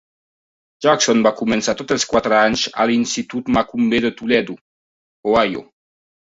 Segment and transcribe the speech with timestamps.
[0.85, 4.59] Jackson va començar tots els quatre anys a l'institut Macomber de Toledo,
[5.37, 5.67] Ohio.